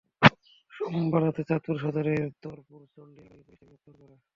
[0.73, 4.15] সোমবার রাতে চাঁদপুর সদরের তরপুর চণ্ডী এলাকা থেকে পুলিশ তাঁকে গ্রেপ্তার করে।